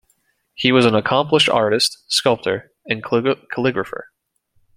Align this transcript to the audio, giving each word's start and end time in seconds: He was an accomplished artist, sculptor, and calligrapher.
He 0.55 0.71
was 0.71 0.87
an 0.87 0.95
accomplished 0.95 1.47
artist, 1.47 2.03
sculptor, 2.11 2.71
and 2.89 3.03
calligrapher. 3.03 4.05